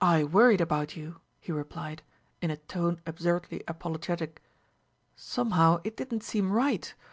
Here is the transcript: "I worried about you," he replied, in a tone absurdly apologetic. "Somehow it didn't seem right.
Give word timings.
"I 0.00 0.24
worried 0.24 0.60
about 0.60 0.96
you," 0.96 1.20
he 1.38 1.52
replied, 1.52 2.02
in 2.42 2.50
a 2.50 2.56
tone 2.56 3.00
absurdly 3.06 3.62
apologetic. 3.68 4.42
"Somehow 5.14 5.80
it 5.84 5.96
didn't 5.96 6.24
seem 6.24 6.50
right. 6.50 6.92